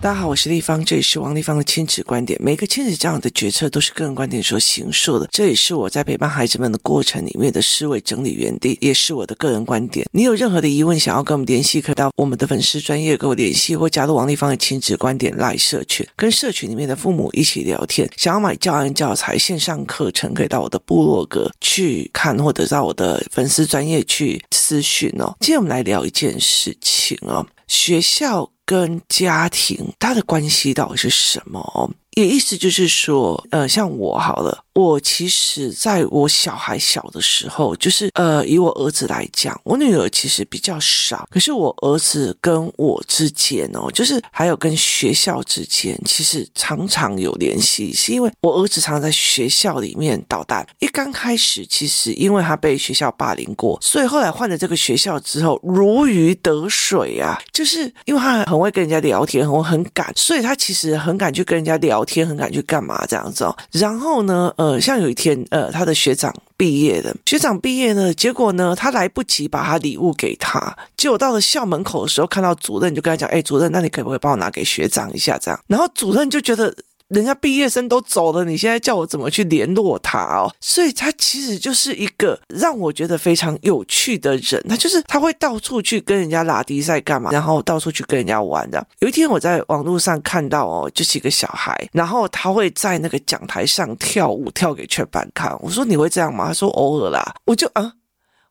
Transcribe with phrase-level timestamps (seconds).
[0.00, 2.36] 大家好，我是丽芳，这里是王丽芳的亲子观点。
[2.42, 10.04] 每个亲子这样的决策都是个人观点所形塑的，这也是我在陪伴孩子们的过程里面的思维整理原地，也是我的个人观点。
[10.10, 18.10] 你有任何的疑问想要跟我们联系，可以到我们的粉丝专业跟我联系，或加入王丽芳的亲子观点赖社群，跟社群里面的父母一起聊天。
[18.16, 25.32] 想要买教案教材线上课程，可以到我的部落格去看，或者到我的粉丝专业去咨询哦。
[25.38, 28.51] 今天我们来聊一件事情哦，学校。
[28.64, 31.90] 跟家庭，它的关系到底是什么？
[32.16, 34.64] 也意思就是说，呃，像我好了。
[34.74, 41.28] 我其实在我小孩小的时候，就是呃，以我儿子来讲，我女儿其实比较少。
[41.30, 50.66] 可是我儿子跟我之间哦，就是还有跟学校之间，其实常常有联系，是因为我儿子常常在学校里面捣蛋。
[50.78, 57.38] 一刚开始，其实因为他被学校霸凌过，所以后来换了这个学校之后，如鱼得水啊。
[57.52, 63.54] 就是因为他很会跟人家聊天，很很敢，所以他其实很敢去跟人家聊天，很敢去干嘛这样子哦。
[63.70, 75.36] 然后呢，呃，像有一天，呃，他的学长毕业了，学长毕业呢，结果呢，他来不及把他礼物给他，结果到了校门口的时候，看到主任就跟他讲，哎，主任，那你可不可以帮我拿给学长一下？
[75.36, 76.72] 这样，然后主任就觉得。
[77.12, 80.50] 人家毕业生都走了，你现在叫我怎么去联络他哦？
[80.62, 84.64] 所以他其实就是一个让我觉得非常有趣的人。
[84.66, 88.82] 他就是他会到处去跟人家拉低赛干嘛，然后到处去跟人家玩的。
[89.00, 95.54] 有一天我在网络上看到哦，就是一个小孩，然后他会在那个讲台上跳舞，跳给全班看。
[95.60, 96.46] 我说你会这样吗？
[96.48, 97.34] 他说偶尔啦。
[97.44, 97.92] 我就啊，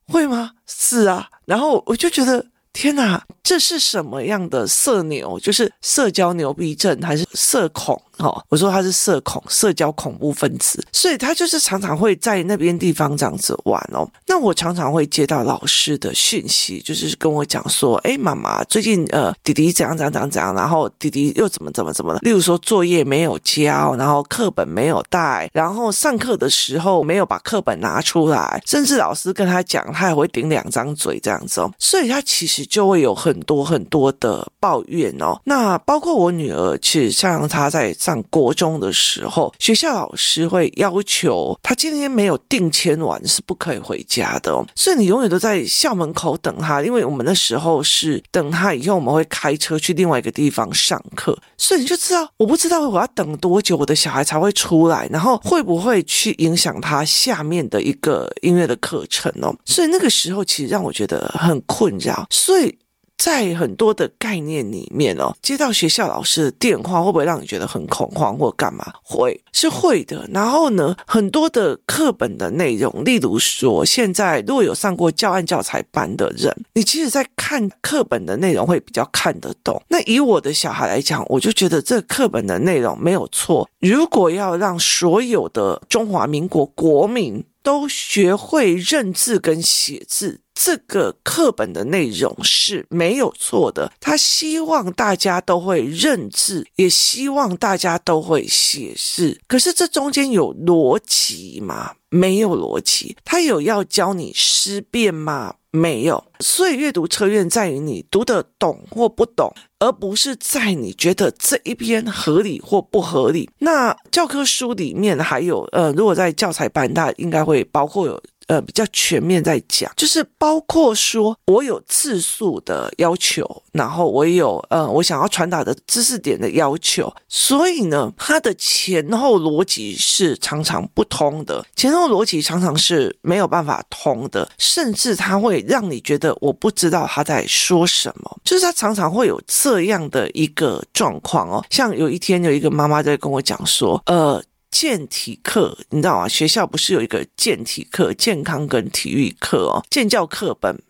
[0.08, 0.52] 会吗？
[0.68, 1.28] 是啊。
[1.46, 2.46] 然后我就觉得。
[2.74, 5.38] 天哪，这是什么样的社牛？
[5.42, 8.02] 就是社交牛逼症还是社恐？
[8.22, 14.08] 哦，我说他是社恐，社交恐怖分子，所以他就是常常会在那边地方这样子玩哦。
[14.28, 22.20] 那我常常会接到老师的讯息，就是跟我讲说，哎，妈妈，最近呃，弟弟怎样怎样怎样怎样，然后弟弟又怎么怎么怎么了？
[22.22, 31.72] 例如说作业没有交，然后课本没有带，然后上课的时候没有把课本拿出来，甚至老师跟他讲，他也会顶两张嘴这样子哦。
[31.78, 32.62] 所以他其实。
[32.72, 35.38] 就会有很多很多的抱怨哦。
[35.44, 44.52] 那包括我女儿，其实像她在上国中的时候，学校老师会要求他今天没有定签完是不可以回家的。
[44.76, 51.38] 所以你永远都在校门口等他，因为我们那时候是等他以后，我们会开车去另外一个地方上课。
[51.58, 59.56] 所以你就知道，我不知道我要等多久，我的小孩才会出来，然后会不会去影响他下面的一个音乐的课程哦。
[59.66, 62.26] 所以那个时候其实让我觉得很困扰。
[62.30, 62.76] 所以
[63.22, 68.92] 在很多的概念里面哦，接到学校老师的电话，会不会让你觉得很恐慌或干嘛？
[69.04, 70.28] 会，是会的。
[70.34, 79.80] 然后呢，很多的课本的内容，例如说，现在如果有上过教案教材班的人，你其实在看课本的内容会比较看得懂。
[79.90, 83.70] 那以我的小孩来讲，我就觉得这课本的内容没有错。
[83.82, 99.42] 如果要让所有的中华民国国民都学会认字跟写字，这个课本的内容是没有错的，他希望大家都会认字，也希望大家都会写字。
[99.48, 101.94] 可是这中间有逻辑吗？
[102.10, 103.18] 没有逻辑。
[103.26, 105.56] 他有要教你思辨吗？
[105.72, 106.24] 没有。
[106.42, 113.50] 所以阅读测验在于你读得懂或不懂，而不是在你觉得这一篇合理或不合理。
[113.58, 118.22] 那教科书里面还有，呃，如果在教材班，它应该会包括有。
[118.52, 141.64] 呃，比较全面在讲，就是包括说我有字数的要求，然后我有呃，我想要传达的知识点的要求，所以呢，它的前后逻辑是常常不通的，前后逻辑常常是没有办法通的，甚至它会让你觉得我不知道他在说什么，就是他常常会有这样的一个状况哦。
[141.70, 144.44] 像有一天有一个妈妈在跟我讲说，呃。
[144.72, 146.28] 健体课，你知道吗？
[146.28, 150.82] 学校不是有一个健体课，健康跟体育课哦，健教课本。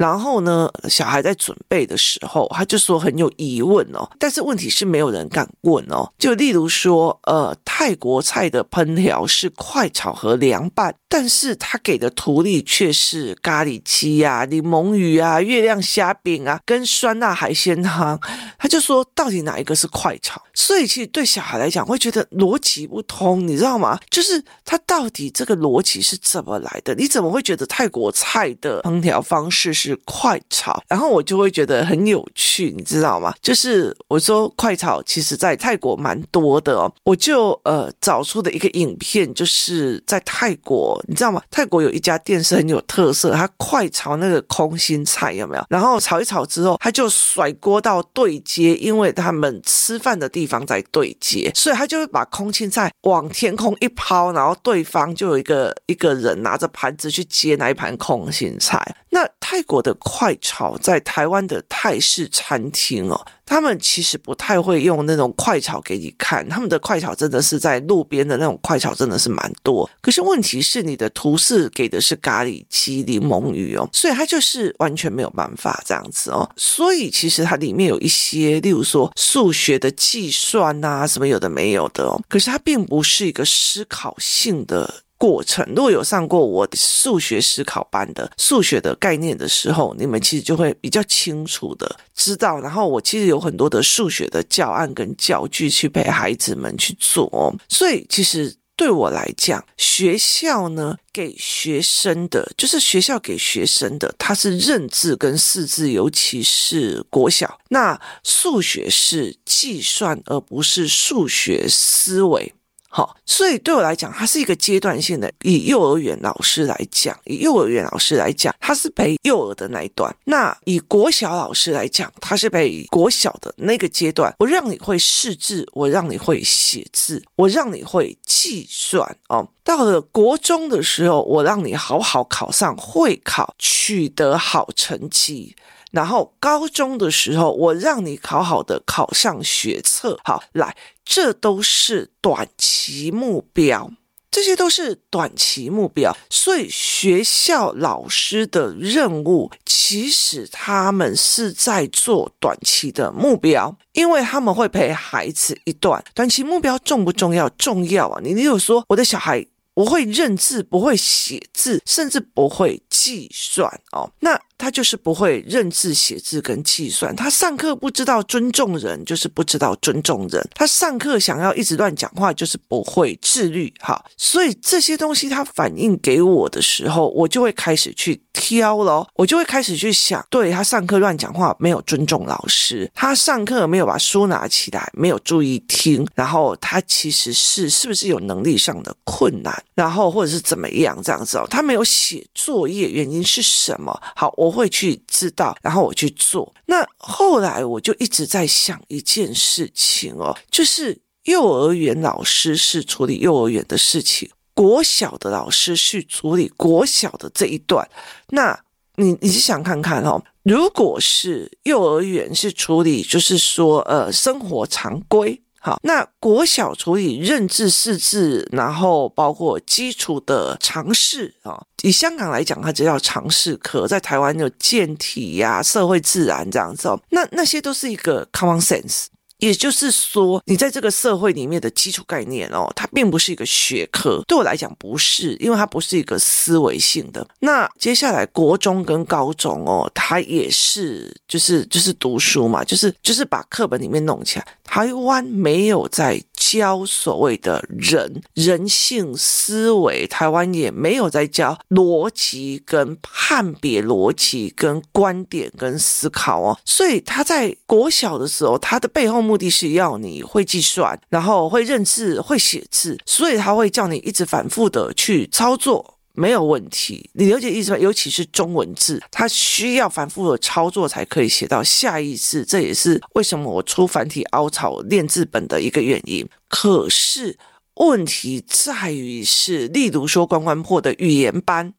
[0.00, 4.10] 然后呢，小孩在准备的时候，他就说很有疑问哦。
[4.18, 6.10] 但是问题是没有人敢问哦。
[6.16, 18.18] 就例如说，呃，泰国菜的烹调是快炒和凉拌，但是他给的图例却是咖喱鸡啊、柠檬鱼啊、月亮虾饼啊，跟酸辣海鲜汤。
[18.58, 20.40] 他就说，到底哪一个是快炒？
[20.54, 24.00] 所以其实对小孩来讲，会觉得逻辑不通，你知道吗？
[24.08, 26.94] 就是他到底这个逻辑是怎么来的？
[26.94, 29.89] 你怎么会觉得泰国菜的烹调方式是？
[29.90, 33.34] 吃快炒，然后我就会觉得很有趣，你知道吗？
[33.42, 41.42] 就是我说快炒其实在泰国蛮多的哦，我就呃找出的一个影片，就是在泰国，你知道吗？
[41.50, 45.64] 泰国有一家店是很有特色，它快炒那个空心菜有没有？
[45.68, 58.80] 然后炒一炒之后，他就甩锅到对接，因为他们吃饭的地方在对接，所以他就会把空心菜往天空一抛，然后对方就有一个一个人拿着盘子去接那一盘空心菜。
[59.10, 69.88] 那泰国的快炒在台湾的泰式餐厅哦，他们其实不太会用那种快炒给你看，他们的快炒真的是在路边的那种快炒，真的是蛮多。
[70.00, 76.50] 可是问题是，你的图示给的是咖喱鸡、柠檬鱼哦，所以它就是完全没有办法这样子哦。
[76.56, 82.20] 所以其实它里面有一些，例如说数学的计算啊，什么有的没有的哦。
[82.28, 85.02] 可是它并不是一个思考性的。
[85.20, 92.58] 过程，如果有上过我数学思考班的数学的概念的时候，你们其实就会比较清楚的知道。
[92.58, 97.54] 然后我其实有很多的数学的教案跟教具去陪孩子们去做。
[97.68, 107.58] 所以其实对我来讲，学校呢给学生的，就是学校给学生的，它是认字跟识字，尤其是国小。
[107.68, 112.54] 那数学是计算，而不是数学思维。
[112.92, 115.32] 好，所以对我来讲，它是一个阶段性的。
[115.42, 124.34] 以幼儿园老师来讲，以幼儿园老师来讲，他是陪幼儿的那一段；那以国小老师来讲，他是陪国小的那个阶段。
[124.40, 129.48] 我让你会识字，我让你会写字，我让你会计算哦。
[129.62, 135.54] 到了国中的时候，我让你好好考上会考，取得好成绩。
[135.90, 143.90] 然后高中的时候，我让你好好的考上学测，好，来，这都是短期目标，
[144.30, 146.16] 这些都是短期目标。
[146.28, 156.02] 所以学校老师的任务，其实他们是在做短期的目标，因为他们会陪孩子一段。
[156.14, 157.48] 短期目标重不重要？
[157.50, 158.20] 重要啊！
[158.22, 159.46] 你例如说，我的小孩。
[159.72, 164.10] 不会认字，不会写字，甚至不会计算哦。
[164.18, 167.16] 那他就是不会认字、写字跟计算。
[167.16, 170.46] 他上课不知道尊重人，就是不知道尊重人。
[170.54, 173.72] 他上课想要一直乱讲话，就是不会自律。
[173.80, 182.90] 好，所以这些东西他反映给我的时候，我就会开始去挑咯，我就会开始去想，对，他上课乱讲话，没有尊重老师。
[182.94, 189.64] 他上课没有把书拿起来，没有注意听，然后他其实是是不是有能力上的困难？
[189.74, 193.98] 然后或者是怎么样这样子哦，他没有写作业，原因是什么？
[194.14, 196.52] 好，我会去知道，然后我去做。
[196.66, 207.88] 那后来我就一直在想一件事情哦，就是幼儿园老师是处理幼儿园的事情，国小的老师是处理国小的这一段。
[208.28, 208.58] 那
[208.96, 215.42] 你你想看看哦，如果是幼儿园是处理，就是说呃生活常规。
[215.62, 221.62] 好，那国小除以认字识字，然后包括基础的常识啊。
[221.82, 226.88] 以香港来讲，它只叫常识课；在台湾有健体呀、社会自然这样子。
[227.10, 229.06] 那那些都是一个 common sense。
[229.40, 234.22] 也就是说，你在这个社会里面的基础概念哦，它并不是一个学科。
[234.26, 237.26] 对我来讲，不是，因为它不是一个思维性的。
[237.40, 244.46] 那接下来国中跟高中哦，它也是，就是就是读书嘛，就是就是把课本里面弄起来。
[244.64, 246.22] 台湾没有在
[246.58, 256.58] 教所谓的人人性思维，台湾也没有在教逻辑跟判别逻辑跟观点跟思考哦。
[256.64, 259.20] 所以他在国小的时候，他的背后。
[259.20, 267.08] 目的是要你会计算，然后会认字、会写字，所以他会叫你一直反复的去操作，没有问题。
[267.14, 267.78] 你了解意思吗？
[267.78, 272.44] 尤其是中文字，它需要反复的操作才可以写到下意识。
[272.44, 276.26] 这也是为什么我出繁体凹槽练字本的一个原因。
[276.48, 277.38] 可是
[277.74, 281.74] 问题在于是，例如说关关破的语言班。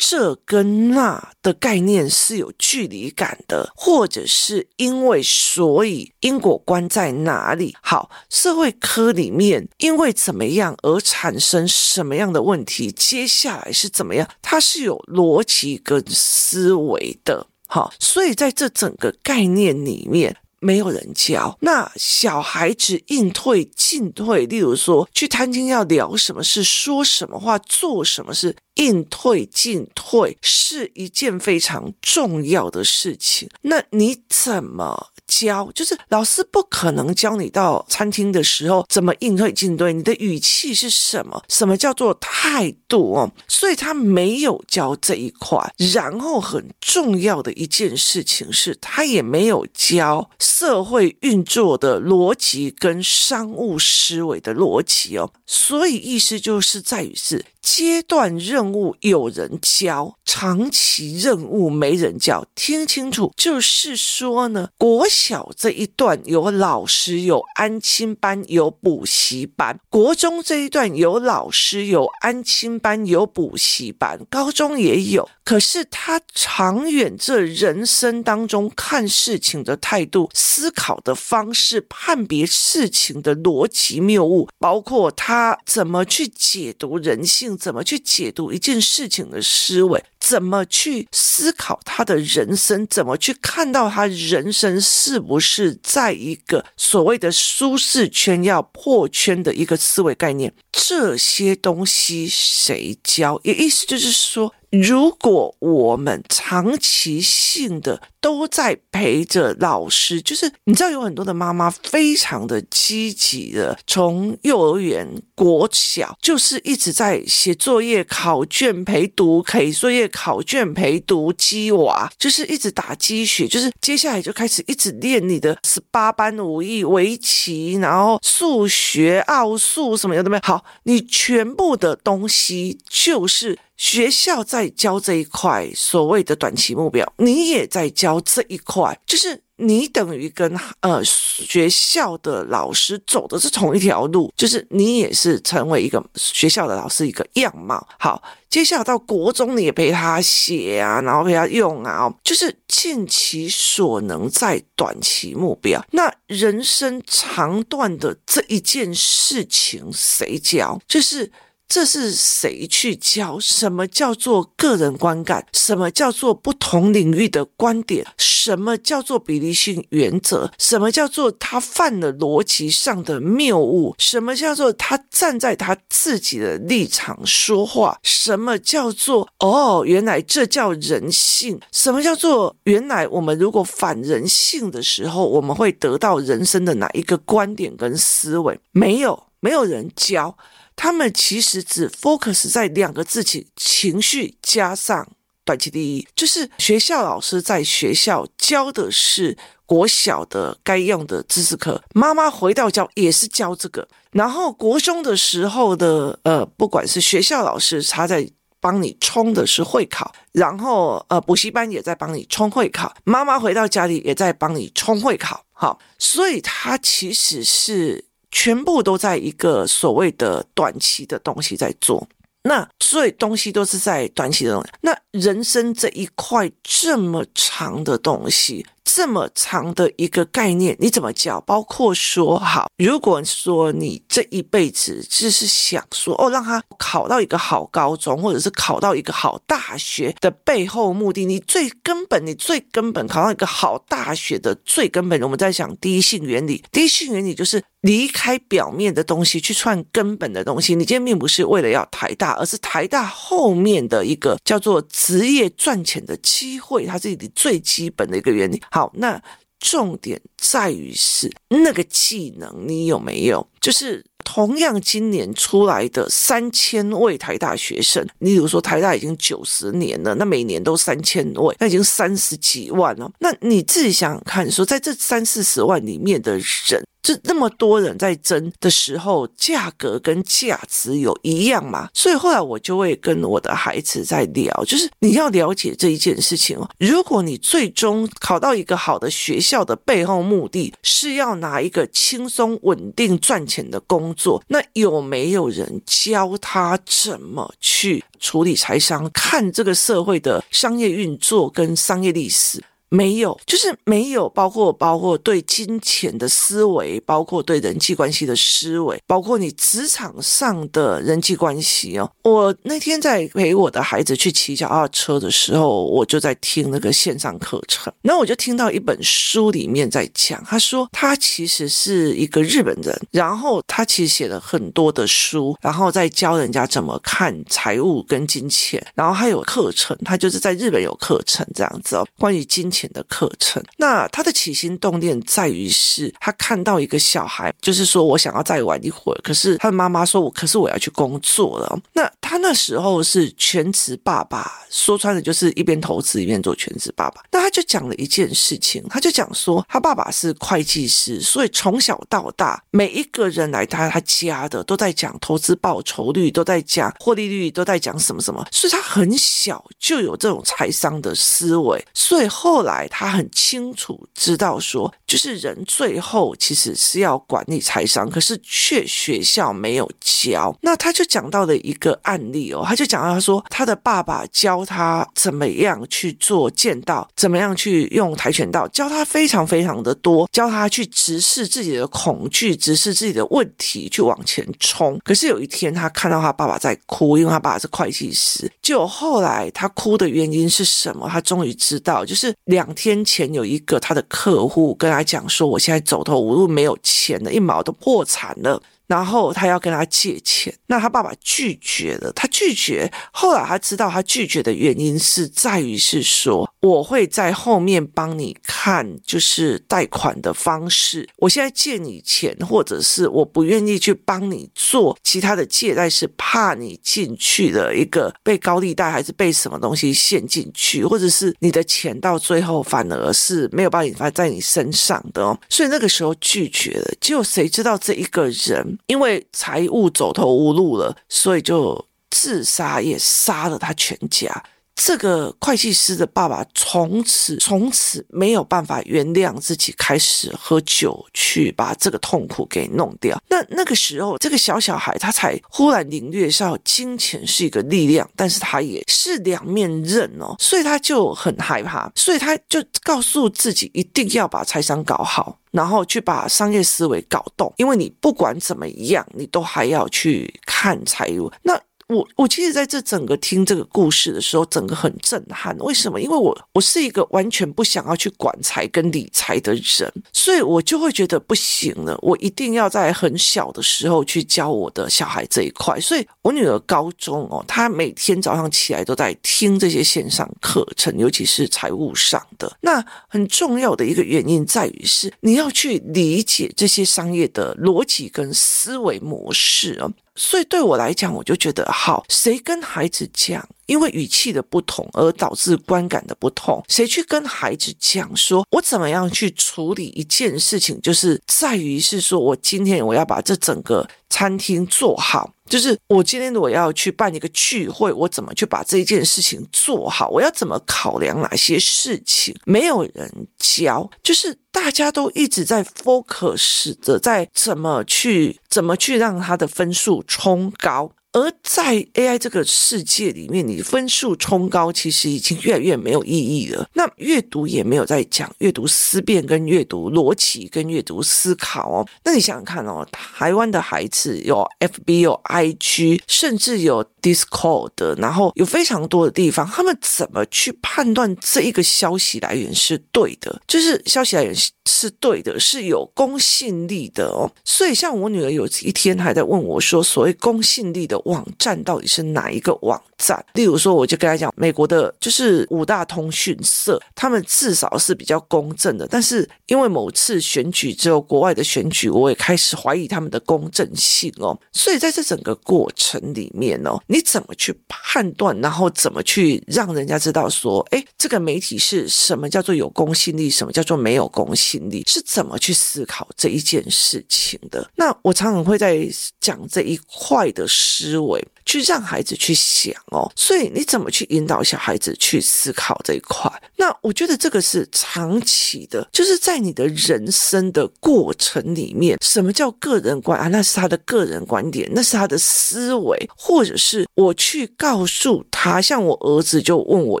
[0.02, 7.76] 这跟那的概念是有距离感的，或者是因为所以因果观在哪里？
[7.82, 12.90] 好，社会科里面因为怎么样而产生什么样的问题？
[12.90, 14.26] 接下来是怎么样？
[14.40, 17.46] 它是有逻辑跟思维的。
[17.68, 20.34] 好，所以在这整个概念里面。
[20.60, 33.48] 没有人教，那小孩子应退进退，例如说去餐厅要聊什么事，说什么话，做什么事，应退进退是一件非常重要的事情。
[33.62, 41.40] 那你怎么教，就是老师不可能教你到餐厅的时候怎么应对进对，你的语气是什么？
[41.48, 43.30] 什么叫做态度哦？
[43.46, 45.58] 所以他没有教这一块。
[45.94, 55.32] 然后很重要的一件事情是，他也没有教社会运作的逻辑跟商务思维的逻辑哦。
[55.46, 57.44] 所以意思就是在于是。
[57.62, 62.46] 阶段任务有人教，长期任务没人教。
[62.54, 75.28] 听清楚，就是说呢，国小这一段有老师，有安亲班，有补习班；国中这一段有老师，有安亲班，有补习班；高中也有。
[75.44, 87.49] 可是他长远这人生当中看事情的态度、思考的方式、判别事情的逻辑谬误，包括他怎么去解读人性。
[87.56, 90.02] 怎么去解读一件事情的思维？
[90.20, 92.86] 怎么去思考他的人生？
[92.86, 100.52] 怎么去看到他人生是不是在一个所谓的舒适圈要破圈的一个思维概念？
[100.70, 103.40] 这些东西谁教？
[103.42, 104.54] 也意思就是说。
[104.70, 130.42] 如果我们长期性的都在陪着老师，就是你知道有很多的妈妈非常的积极的，从幼儿园、国小就是一直在写作业、考卷陪读，写作业、考卷陪读，鸡娃就是一直打鸡血，就是接下来就开始一直练你的十八般武艺、围棋，然后数学、奥数什么有的没有。
[130.44, 133.58] 好，你全部的东西就是。
[133.80, 147.86] 学校在教这一块所谓的短期目标，你也在教这一块，就是你等于跟呃学校的老师走的是同一条路，就是你也是成为一个学校的老师一个样貌。
[147.98, 155.84] 好，接下来到国中你也陪他写啊，然后陪他用啊，就是尽其所能在短期目标。
[155.92, 160.80] 那人生长段的这一件事情谁教？
[160.88, 161.30] 就是。
[161.70, 163.38] 这是谁去教？
[163.38, 165.46] 什么叫做个人观感？
[165.52, 168.04] 什么叫做不同领域的观点？
[168.18, 170.50] 什么叫做比例性原则？
[170.58, 173.94] 什么叫做他犯了逻辑上的谬误？
[173.98, 177.96] 什么叫做他站在他自己的立场说话？
[178.02, 181.60] 什么叫做哦，原来这叫人性？
[181.70, 188.58] 什么叫做原来我们如果反人性的时候，我们会得到人生的哪一个观点跟思维？
[188.72, 190.36] 没有，没有人教。
[190.82, 195.06] 他们其实只 focus 在两个字情情绪加上
[195.44, 208.26] 短期利益，就是学校老师在学校教的是国小的该用的知识课，妈妈回到家也是教这个，然后国中的时候的呃，不管是学校老师他在
[208.58, 218.06] 帮你冲的是会考，然后呃补习班也在帮你冲会考，妈妈回到家里也在帮你冲会考，好，所以他其实是。
[218.30, 222.06] 全部都在一个所谓的短期的东西在做，
[222.42, 224.70] 那所以东西都是在短期的东西。
[224.80, 228.64] 那人生这一块这么长的东西。
[228.92, 231.40] 这么长的一个概念，你怎么教？
[231.42, 246.64] 包括说，好，如果说你这一辈子只是想说，哦，让他考到一个好高中，或者是考到一个好大学的背后目的，你最根本，你最根本考到一个好大学的最根本，我们在讲第一性原理。
[246.72, 250.74] 第一性原理就是离开表面的东西，去串根本的东西。
[250.74, 258.60] 你今天并不是为了要台大，而是台大后面的一个叫做职业赚钱的机会，它是你最基本的一个原理。
[258.72, 258.79] 好。
[258.80, 259.22] 好，那
[259.58, 263.46] 重点在于是那个技能你有没有？
[263.60, 273.10] 就是同样今年出来的三千位台大学生，你比如说台大已经九十年了，那每年都三千位，那已经三十几万了。
[273.18, 276.82] 那你自己想想看，说在这三四十万里面的人。
[277.02, 281.88] 这那么多人在争的时候，价格跟价值有一样吗？
[281.94, 286.68] 所以后来我就会跟我的孩子在聊，就是你要了解这一件事情哦。
[286.78, 302.62] 如果你最终考到一个好的学校的背后目的是要拿一个轻松稳定赚钱的工作，那有没有人教他怎么去处理财商，看这个社会的商业运作跟商业历史？
[302.90, 312.10] 没有，就是没有，包括包括对金钱的思维，包括对人际关系的思维，包括你职场上的人际关系哦。
[312.24, 332.79] 我那天在陪我的孩子去骑脚踏车的时候，我就在听那个线上课程，然后我就听到一本书里面在讲，他说他其实是一个日本人，然后他其实写了很多的书，然后在教人家怎么看财务跟金钱，然后还有课程，他就是在日本有课程这样子哦，关于金钱。
[332.80, 333.62] 钱的课程。
[333.76, 341.78] 那他的起心动念在于是，他看到一个小孩，就是说我想要再玩一会儿，可是他的妈妈说我，可是我要去工作了。
[341.92, 347.22] 那他那时候是全职爸爸，说穿了就是一边投资一边做全职爸爸。
[347.30, 370.56] 那他就讲了一件事情，他就讲说他爸爸是会计师，所以从小到大，每一个人来他他家的都在讲投资报酬率，都在讲获利率，都在讲什么什么，所以他很小就有这种财商的思维，所以后来来他很清楚知道说，就是人最后其实是要管理财商，可是却学校没有教。
[370.62, 384.98] 那他就讲到了一个案例哦，他就讲到他说他的爸爸教他怎么样去做剑道，怎么样去用跆拳道，教他非常非常的多，教他去直视自己的恐惧，直视自己的问题，去往前冲。
[385.04, 388.50] 可是有一天他看到他爸爸在哭，因为他爸爸是会计师。
[388.62, 391.08] 就后来他哭的原因是什么？
[391.08, 398.62] 他终于知道，就是两两天前有一个他的客户跟他讲说，我现在走投无路，没有钱了，一毛都破产了。
[398.90, 402.10] 然后他要跟他借钱，那他爸爸拒绝了。
[402.12, 411.08] 他拒绝，后来他知道他拒绝的原因是在于是说，我会在后面帮你看，就是贷款的方式。
[411.18, 425.38] 我现在借你钱，或者是我不愿意去帮你做其他的借贷，是怕你进去了一个被高利贷，还是被什么东西陷进去，或者是你的钱到最后反而是没有办法在你身上的哦。
[425.48, 426.92] 所以那个时候拒绝了。
[427.00, 428.78] 结果谁知道这一个人？
[428.86, 434.44] 因为财务走投无路了，所以就自杀，也杀了他全家。
[434.74, 443.20] 这个会计师的爸爸从此从此没有办法原谅自己，开始喝酒去把这个痛苦给弄掉。
[443.28, 455.36] 那那个时候，这个小小孩他才忽然领略到金钱是一个力量，但是他也是两面刃哦，所以他就很害怕，所以他就告诉自己一定要把财商搞好。
[455.50, 461.28] 然后去把商业思维搞动，因为你不管怎么样，你都还要去看财务。
[461.42, 461.60] 那
[461.90, 465.56] 我我其实在这整个听这个故事的时候，整个很震撼。
[465.58, 466.00] 为什么？
[466.00, 471.98] 因为我我是一个完全不想要去管财跟理财的人，所以我就会觉得不行了。
[472.00, 475.80] 我一定要在很小的时候去教我的小孩这一块。
[475.80, 482.56] 所以我女儿高中哦，她每天早上起来都在听这些线上课程，尤其是财务上的。
[482.60, 489.92] 那很重要的一个原因在于是你要去理解这些商业的逻辑跟思维模式哦。
[490.22, 505.32] 所以对我来讲，我就觉得好，谁跟孩子讲，因为语气的不同而导致观感的不同，谁去跟孩子讲说，我怎么样去处理一件事情，就是在于是说我今天我要把这整个餐厅做好。
[505.48, 510.08] 就是我今天我要去办一个聚会，我怎么去把这件事情做好？
[510.08, 512.34] 我要怎么考量哪些事情？
[512.44, 520.92] 没有人教，就是大家都一直在 focus 的在怎么去怎么去让他的分数冲高。
[521.12, 526.68] 而在 AI 这个世界里面，你分数冲高，其实已经越来越没有意义了。
[526.74, 531.88] 那阅读也没有在讲阅读思辨、跟阅读逻辑、跟阅读思考哦。
[532.04, 543.42] 那你想想看哦，台湾的孩子有 FB、有 IG，甚至有 Discord，然后有非常多的地方，他们怎么去判断这一个消息来源是对的？
[543.48, 544.32] 就是消息来源
[544.66, 547.28] 是对的，是有公信力的哦。
[547.44, 550.99] 所以，像我女儿有一天还在问我说，所谓公信力的。
[551.06, 553.24] 网站到底是哪一个网站？
[553.34, 558.86] 例如说，我就跟他讲，美国的就是五大通讯社，他们至少是比较公正的。
[558.88, 564.38] 但是因为某次选举之后，国外的选举，我也开始怀疑他们的公正性哦。
[564.52, 577.70] 所以在这整个过程里面哦，你怎么去判断，然后怎么去让人家知道说，诶，这个媒体是什么叫做有公信力，什么叫做没有公信力，是怎么去思考这一件事情的？
[577.76, 578.86] 那我常常会在
[579.20, 580.89] 讲这一块的事。
[580.90, 581.24] 思维。
[581.50, 586.30] 去让孩子去想哦，所以你怎么去引导小孩子去思考这一块？
[586.54, 593.26] 那我觉得这个是长期的，就是在你的人生的过程里面，什么叫个人观啊？
[593.26, 598.62] 那是他的个人观点，那是他的思维，或者是我去告诉他。
[598.62, 600.00] 像我儿子就问我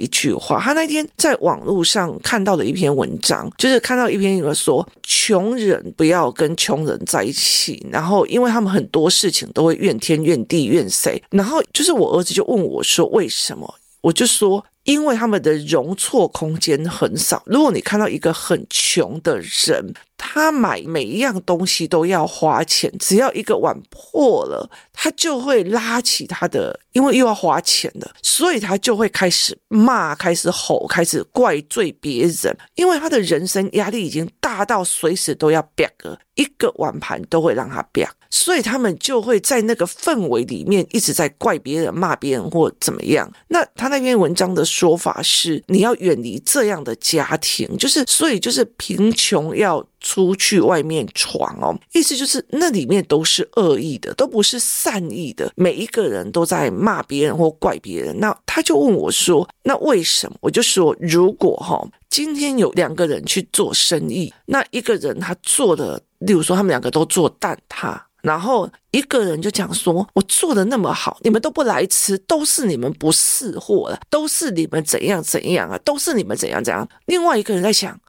[0.00, 13.74] 一句话，他那天在网络上看到了一篇文章，就是看到一篇有说，穷人不要跟穷人在一起，然后因为他们很多事情都会怨天怨地怨谁，然后就是我儿子就问我说为什么？
[14.02, 17.42] 我就说因为他们的容错空间很少。
[17.46, 43.30] 如果你看到一个很穷的人，他买每一样东西都要花钱，只要一个碗破了，他就会拉起他的，因为又要花钱了，所以他就会开始骂、开始吼、开始怪罪别人，因为他的人生压力已经大到随时都要啪个一个碗盘都会让他啪，所以他们就会在那个氛围里面一直在怪别人、骂别人或怎么样。
[43.48, 49.84] 那他那篇文章的说法是，你要远离这样的家庭，就是所以就是贫穷要。
[49.98, 58.16] 出去外面闯哦，意思就是那里面都是恶意的，都不是善意的，每一个人都在骂别人或怪别人。
[58.20, 61.84] 那他就问我说：“那为什么？”我就说：“如果哈，
[62.16, 78.00] 今天有两个人去做生意，那一个人他做的，例如说他们两个都做蛋挞，然后一个人就讲说：‘我做的那么好，你们都不来吃，都是你们不识货了，都是你们怎样怎样啊，都是你们怎样怎样。’另外一个人在想：‘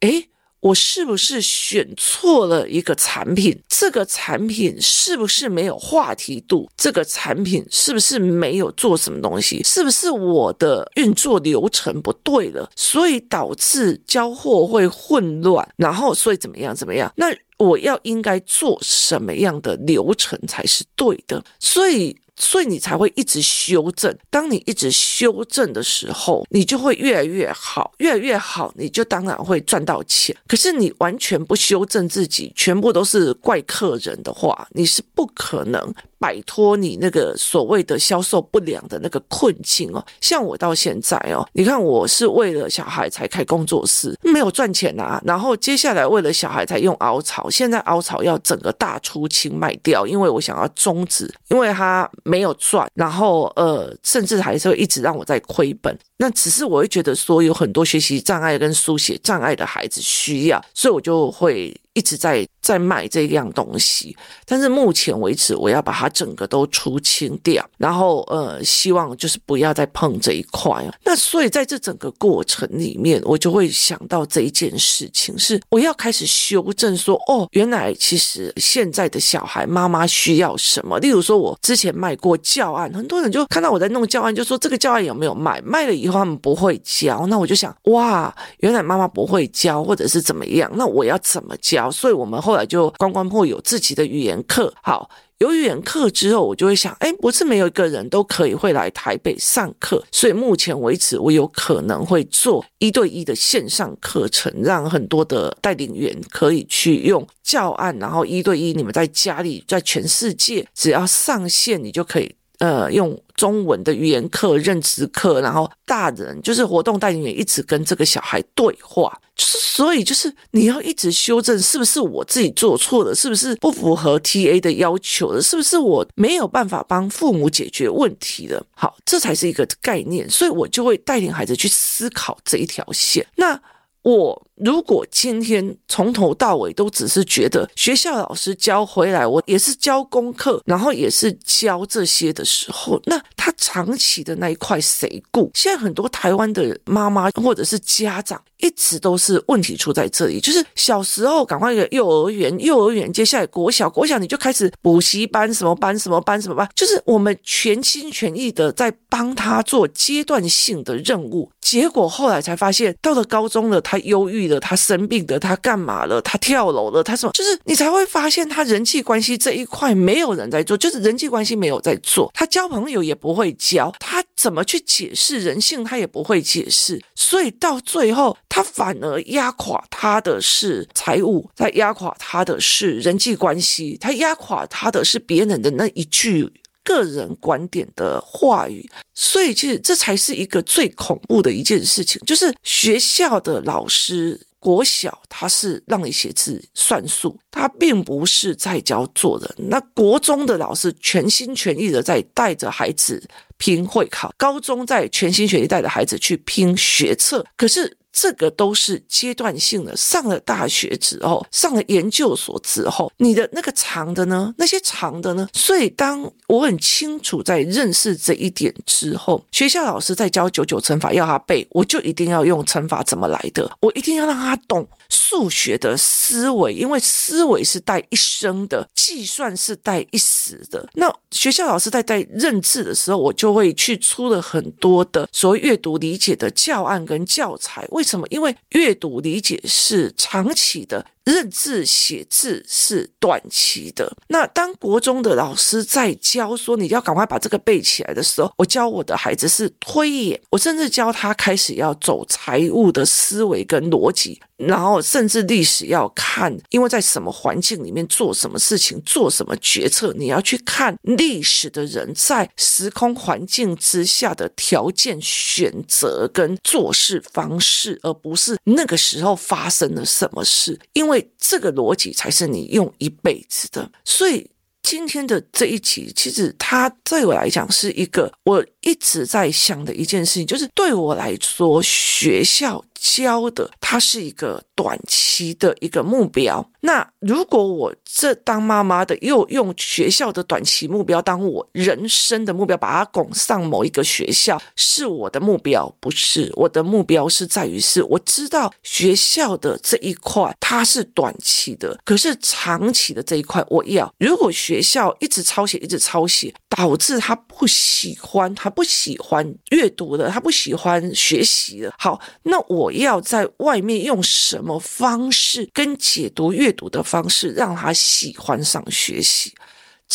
[0.00, 0.28] 诶。’
[0.64, 3.60] 我是不是选错了一个产品？
[3.68, 6.70] 这个产品是不是没有话题度？
[6.74, 9.62] 这个产品是不是没有做什么东西？
[9.62, 12.70] 是不是我的运作流程不对了？
[12.74, 17.12] 所以导致交货会混乱，然后所以怎么样怎么样？
[17.16, 17.26] 那
[17.58, 21.44] 我要应该做什么样的流程才是对的？
[21.60, 22.16] 所以。
[22.36, 24.16] 所以你才会一直修正。
[24.30, 30.36] 当你一直修正的时候，你就会越来越好，越来越好，你就当然会赚到钱。
[30.46, 35.92] 可是你完全不修正自己，全部都是怪客人的话，你是不可能。
[36.16, 45.20] 摆脱你那个所谓的销售不良的那个困境哦，像我到现在哦，你看我是为了小孩才开工作室，没有赚钱啊。
[45.26, 55.96] 然后接下来为了小孩才用凹槽，现在凹槽要整个大出清卖掉，因为我想要终止，因为它没有赚，然后呃，甚至还是会一直让我在亏本。
[56.18, 61.74] 那只是我会觉得说有很多学习障碍跟书写障碍的孩子需要，所以我就会。
[61.96, 70.84] 一直在在卖这样东西，但是目前为止，我要把它整个都出清掉，然后呃，希望就是不要再碰这一块。
[71.04, 80.98] 那所以在这整个过程里面，我就会想到这一件事情，是我要开始修正说，哦，原来其实现在的小孩妈妈需要什么？
[80.98, 85.60] 例如说，我之前卖过教案，很多人就看到我在弄教案，就说这个教案有没有卖？
[85.60, 90.70] 卖了以后他们不会教，那我就想，哇，原来妈妈不会教，或者是怎么样？
[90.74, 91.90] 那我要怎么教？
[91.90, 94.70] 所以，我们后来就观光铺有自己的语言课。
[94.82, 100.04] 好，有语言课之后，我就会想，哎，不是每有一个人都可以会来台北上课。
[100.12, 112.34] 所以目前为止，我有可能会做一对一的线上课程，让很多的带领员可以去用教案，然后一对一，你们在家里，在全世界，只要上线，你就可以。
[112.58, 123.12] 呃，用中文的语言课、认知课，然后大人就是活动带领员一直跟这个小孩对话，就是所以就是你要一直修正，是不是我自己做错了？
[123.14, 125.42] 是不是不符合 TA 的要求了？
[125.42, 128.64] 是不是我没有办法帮父母解决问题了？
[128.76, 133.26] 好，这才是一个概念，所以我就会带领孩子去思考这一条线。
[133.36, 133.60] 那
[134.02, 134.43] 我。
[134.56, 145.50] 如果今天从头到尾都只是觉得学校老师教回来，我也是教功课，然后也是教这些的时候，那他长期的那一块谁顾？
[145.54, 164.43] 现在很多台湾的妈妈或者是家长，一直都是问题出在这里，就是小时候赶快一个幼儿园，幼儿园接下来国小，国小你就开始补习班，什么班什么班什么班，就是我们全心全意的在帮他做阶段性的任务，结果后来才发现，到了高中了，他忧郁。
[164.60, 166.20] 他生病的，他干嘛了？
[166.22, 167.02] 他跳楼了？
[167.02, 167.32] 他什么？
[167.32, 172.30] 就是你才会发现，他人际关系这一块没有人在做，就是人际关系没有在做。
[172.34, 177.00] 他交朋友也不会交，他怎么去解释人性，他也不会解释。
[177.14, 186.52] 所以到最后，他反而压垮他的是财务，他压垮他的是人际关系，他压垮他的是别人的那一句
[186.84, 188.88] 个人观点的话语。
[189.14, 199.68] 所以，其实这才是一个最恐怖的一件事情，就是学校的老师，国小他是让你写字算数，他并不是在教做人。
[199.68, 203.22] 那国中的老师全心全意的在带着孩子
[203.56, 207.96] 拼会考，高中在全心全意带着孩子去拼学测，可是。
[208.16, 214.54] 这个都是阶段性的，上了大学之后，上了研究所之后，你的那个长的呢？
[214.56, 215.48] 那些长的呢？
[215.52, 224.86] 所以，当我很清楚在认识这一点之后，学校老师在教九九乘法要他背，我就一定要用乘法怎么来的，我一定要让他懂。
[225.08, 230.88] 数学的思维，因为思维是带一生的，计算是带一时的。
[230.94, 237.86] 那学校老师在带认字的时候，我就会去出了很多的所谓阅读理解的教案跟教材。
[237.90, 238.26] 为什么？
[238.30, 241.06] 因为阅读理解是长期的。
[241.24, 244.16] 认字写字是短期的。
[244.28, 254.40] 那当国中的老师在教说你要赶快把这个背起来的时候，我教我的孩子是推演，我甚至教他开始要走财务的思维跟逻辑。
[254.56, 273.90] 然后甚至历史要看，因为在什么环境里面做什么事情，做什么决策，你要去看历史的人在时空环境之下的条件选择跟做事方式，而不是那个时候发生了什么事，因为这个逻辑才是你用一辈子的。
[274.04, 274.48] 所以
[274.82, 282.84] 今天的这一集，其实它对我来讲是一个我一直在想的一件事情，就是对我来说，学校。
[283.04, 286.66] 教的，它是一个短期的一个目标。
[286.80, 304.10] 那如果我这当妈妈的又用学校的短期目标当我人生的目标，把它拱上某一个学校，是我的目标，不是我的目标是在于是我知道学校的这一块它是短期的，可是长期的这一块我要。
[304.18, 311.92] 如果学校一直抄写，一直抄写，导致他不喜欢，他不喜欢阅读的，他不喜欢学习的。
[311.98, 312.93] 好，那我。
[312.98, 319.52] 要在外面用什么方式跟解读阅读的方式，让他喜欢上学习？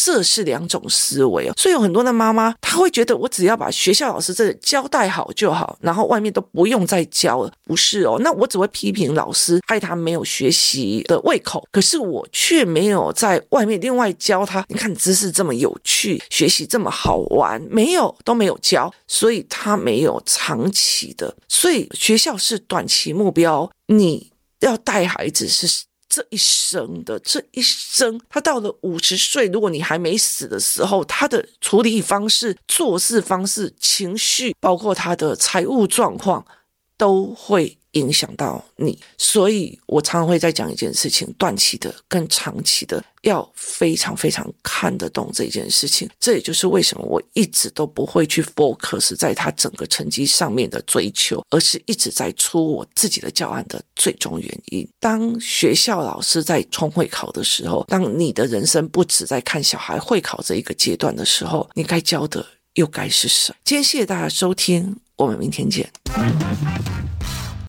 [0.03, 7.51] 这是两种思维哦，所以有很多的妈妈，她会觉得我只要把学校老师这交代好就好，然后外面都不用再教了。
[7.65, 14.65] 不是哦，那我只会批评老师，害他没有学习的胃口，可是我却没有在外面另外教他。
[14.69, 21.35] 你看知识这么有趣，学习这么好玩，没有都没有教，所以他没有长期的。
[21.47, 24.31] 所以学校是短期目标，你
[24.62, 25.88] 要带孩子是。
[26.09, 36.45] 这一生的这一生，他到了五十岁，如果你还没死的时候，他的处理方式、做事方式、情绪，包括他的财务状况，
[36.97, 37.78] 都会。
[37.93, 46.08] 影响到你，所以我常常会在讲一件事情：短期的跟长期的要非常非常看得懂这件事情。
[46.19, 54.88] 这也就是为什么我一直都不会去 focus 在他整个成绩上面的追求，而是一直在出我自己的教案的最终原因。
[54.99, 63.58] 当学校老师在冲会考的时候，当你的人生不止在看小孩会考这一个阶段的时候，你该教的又该是什么？
[63.65, 65.91] 今天谢谢大家收听，我们明天见。